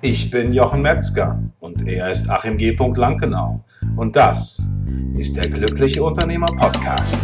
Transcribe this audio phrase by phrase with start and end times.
[0.00, 2.70] Ich bin Jochen Metzger und er ist Achim G.
[2.94, 3.64] Lankenau.
[3.96, 4.62] Und das
[5.16, 7.18] ist der Glückliche Unternehmer Podcast.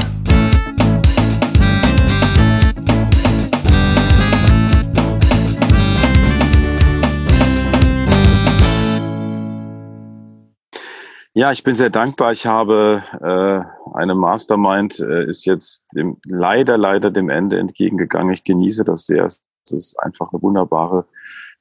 [11.34, 12.32] Ja, ich bin sehr dankbar.
[12.32, 18.34] Ich habe äh, eine Mastermind, äh, ist jetzt dem, leider, leider dem Ende entgegengegangen.
[18.34, 19.26] Ich genieße das sehr.
[19.26, 21.06] Es ist einfach eine wunderbare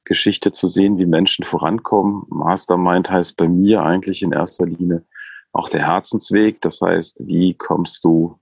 [0.04, 2.24] Geschichte zu sehen, wie Menschen vorankommen.
[2.28, 5.04] Mastermind heißt bei mir eigentlich in erster Linie
[5.52, 6.60] auch der Herzensweg.
[6.60, 8.38] Das heißt, wie kommst du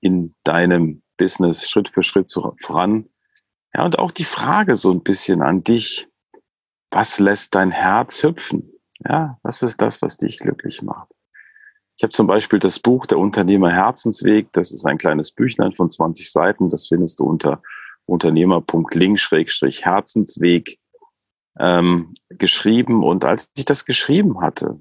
[0.00, 3.08] in deinem Business Schritt für Schritt voran?
[3.74, 6.08] Ja, und auch die Frage so ein bisschen an dich.
[6.90, 8.72] Was lässt dein Herz hüpfen?
[9.06, 11.12] Ja, was ist das, was dich glücklich macht?
[11.96, 14.52] Ich habe zum Beispiel das Buch Der Unternehmer Herzensweg.
[14.52, 16.68] Das ist ein kleines Büchlein von 20 Seiten.
[16.70, 17.62] Das findest du unter
[18.06, 20.78] unternehmer.link-herzensweg
[21.58, 23.04] ähm, geschrieben.
[23.04, 24.80] Und als ich das geschrieben hatte,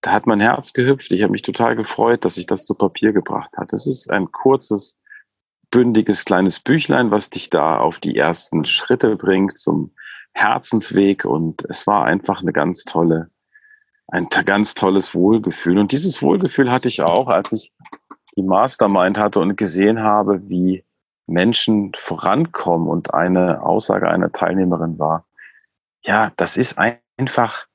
[0.00, 1.10] da hat mein Herz gehüpft.
[1.12, 3.74] Ich habe mich total gefreut, dass ich das zu Papier gebracht hatte.
[3.74, 4.98] Es ist ein kurzes,
[5.70, 9.92] bündiges kleines Büchlein, was dich da auf die ersten Schritte bringt zum
[10.32, 13.30] Herzensweg und es war einfach eine ganz tolle,
[14.08, 15.78] ein ganz tolles Wohlgefühl.
[15.78, 17.72] Und dieses Wohlgefühl hatte ich auch, als ich
[18.36, 20.84] die Mastermind hatte und gesehen habe, wie
[21.26, 22.88] Menschen vorankommen.
[22.88, 25.24] Und eine Aussage einer Teilnehmerin war,
[26.04, 27.66] ja, das ist einfach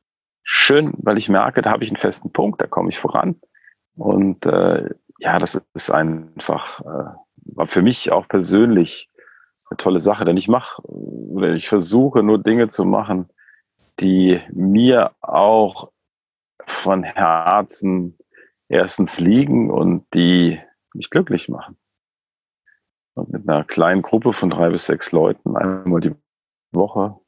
[0.43, 3.41] schön, weil ich merke, da habe ich einen festen Punkt, da komme ich voran.
[3.95, 7.15] Und äh, ja, das ist einfach, äh,
[7.55, 9.09] war für mich auch persönlich
[9.69, 13.29] eine tolle Sache, denn ich mache oder ich versuche nur Dinge zu machen,
[13.99, 15.91] die mir auch
[16.65, 18.17] von Herzen
[18.67, 20.59] erstens liegen und die
[20.93, 21.77] mich glücklich machen.
[23.15, 26.15] Und mit einer kleinen Gruppe von drei bis sechs Leuten einmal die
[26.71, 27.19] Woche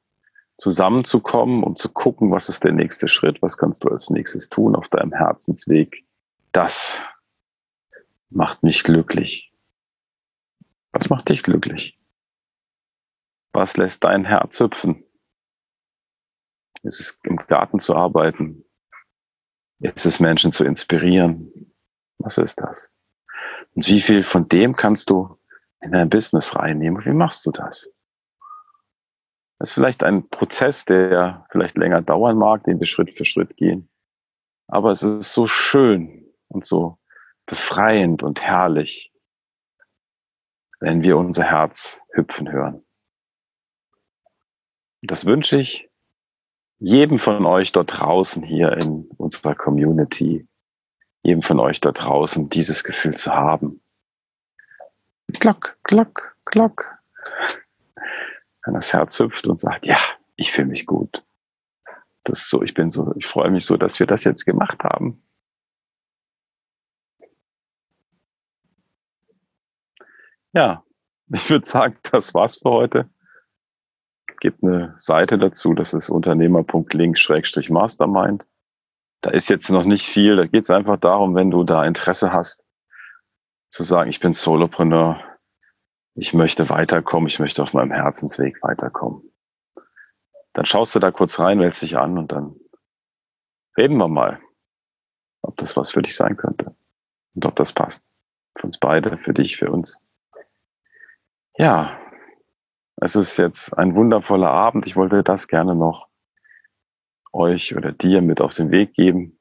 [0.62, 4.76] zusammenzukommen, um zu gucken, was ist der nächste Schritt, was kannst du als nächstes tun
[4.76, 6.06] auf deinem Herzensweg.
[6.52, 7.04] Das
[8.30, 9.52] macht mich glücklich.
[10.94, 12.00] Was macht dich glücklich?
[13.54, 15.04] Was lässt dein Herz hüpfen?
[16.84, 18.64] Ist es im Garten zu arbeiten?
[19.80, 21.74] Ist es Menschen zu inspirieren?
[22.20, 22.88] Was ist das?
[23.74, 25.40] Und wie viel von dem kannst du
[25.82, 27.04] in dein Business reinnehmen?
[27.04, 27.92] Wie machst du das?
[29.62, 33.58] Das ist vielleicht ein Prozess, der vielleicht länger dauern mag, den wir Schritt für Schritt
[33.58, 33.92] gehen.
[34.66, 36.98] Aber es ist so schön und so
[37.46, 39.14] befreiend und herrlich,
[40.80, 42.84] wenn wir unser Herz hüpfen hören.
[45.04, 45.92] Das wünsche ich
[46.80, 50.48] jedem von euch dort draußen hier in unserer Community,
[51.22, 53.84] jedem von euch dort draußen dieses Gefühl zu haben.
[55.40, 56.98] Glock, glock, glock.
[58.64, 60.00] Wenn das Herz hüpft und sagt, ja,
[60.36, 61.24] ich fühle mich gut.
[62.24, 64.84] Das ist so, ich bin so, ich freue mich so, dass wir das jetzt gemacht
[64.84, 65.24] haben.
[70.54, 70.84] Ja,
[71.34, 73.10] ich würde sagen, das war's für heute
[74.42, 78.46] gibt eine Seite dazu, das ist unternehmer.link-mastermind.
[79.22, 82.32] Da ist jetzt noch nicht viel, da geht es einfach darum, wenn du da Interesse
[82.32, 82.66] hast,
[83.70, 85.24] zu sagen, ich bin Solopreneur,
[86.16, 89.32] ich möchte weiterkommen, ich möchte auf meinem Herzensweg weiterkommen.
[90.54, 92.56] Dann schaust du da kurz rein, wählst dich an und dann
[93.78, 94.40] reden wir mal,
[95.42, 96.76] ob das was für dich sein könnte
[97.36, 98.06] und ob das passt.
[98.58, 100.00] Für uns beide, für dich, für uns.
[101.58, 101.98] Ja,
[102.98, 104.86] es ist jetzt ein wundervoller Abend.
[104.88, 106.08] Ich wollte das gerne noch
[107.32, 109.40] euch oder dir mit auf den Weg geben.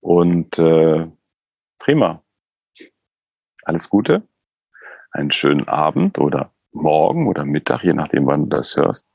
[0.00, 1.10] Und äh,
[1.78, 2.22] prima.
[3.64, 4.28] Alles Gute.
[5.14, 9.06] Einen schönen Abend oder morgen oder Mittag, je nachdem, wann du das hörst.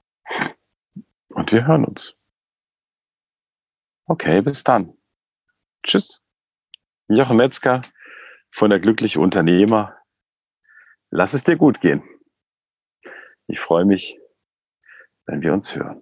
[1.28, 2.16] Und wir hören uns.
[4.06, 4.94] Okay, bis dann.
[5.84, 6.22] Tschüss.
[7.10, 7.82] Jochen Metzger
[8.50, 9.98] von der Glückliche Unternehmer.
[11.10, 12.02] Lass es dir gut gehen.
[13.48, 14.18] Ich freue mich,
[15.26, 16.02] wenn wir uns hören.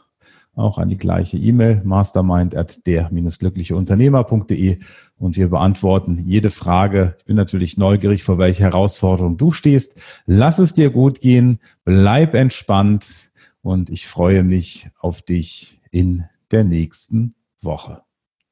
[0.61, 4.79] auch an die gleiche E-Mail mastermind at der-glückliche-unternehmer.de
[5.17, 7.15] und wir beantworten jede Frage.
[7.19, 9.99] Ich bin natürlich neugierig, vor welcher Herausforderung du stehst.
[10.25, 13.31] Lass es dir gut gehen, bleib entspannt
[13.61, 18.01] und ich freue mich auf dich in der nächsten Woche.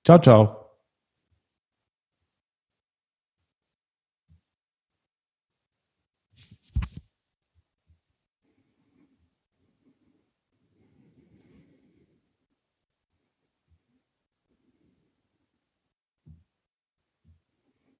[0.04, 0.59] Ciao, ciao.